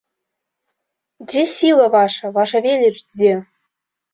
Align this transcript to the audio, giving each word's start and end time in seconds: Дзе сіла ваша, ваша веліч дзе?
Дзе 1.33 1.43
сіла 1.57 1.85
ваша, 1.97 2.33
ваша 2.39 2.63
веліч 2.67 2.97
дзе? 3.13 3.31